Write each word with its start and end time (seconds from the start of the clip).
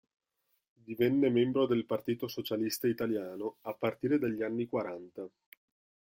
Divenne 0.89 1.29
membro 1.29 1.67
del 1.67 1.85
Partito 1.85 2.27
Socialista 2.27 2.87
Italiano 2.87 3.57
a 3.61 3.75
partire 3.75 4.17
dagli 4.17 4.41
anni 4.41 4.65
quaranta. 4.65 5.27